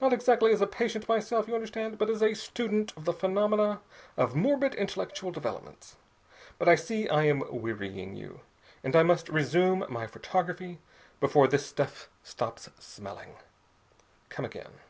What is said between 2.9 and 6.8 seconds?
of the phenomena of morbid intellectual developments. But I